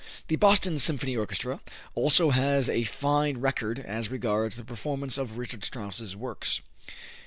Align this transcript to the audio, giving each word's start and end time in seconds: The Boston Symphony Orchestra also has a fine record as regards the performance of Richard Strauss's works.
The 0.29 0.35
Boston 0.35 0.79
Symphony 0.79 1.15
Orchestra 1.15 1.61
also 1.93 2.31
has 2.31 2.67
a 2.67 2.85
fine 2.85 3.37
record 3.37 3.77
as 3.77 4.09
regards 4.09 4.55
the 4.55 4.63
performance 4.65 5.15
of 5.19 5.37
Richard 5.37 5.63
Strauss's 5.63 6.15
works. 6.15 6.61